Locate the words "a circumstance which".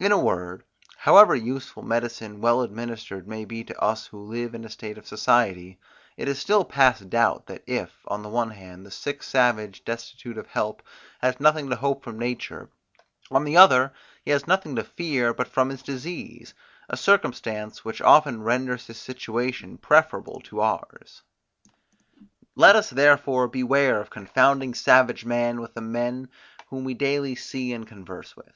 16.88-18.00